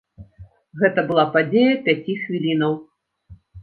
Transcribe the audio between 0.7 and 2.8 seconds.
Гэта была падзея пяці хвілінаў.